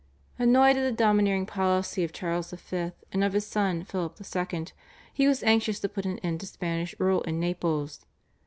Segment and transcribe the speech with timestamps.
[0.39, 4.65] Annoyed at the domineering policy of Charles V., and of his son Philip II.,
[5.13, 8.03] he was anxious to put an end to Spanish rule in Naples.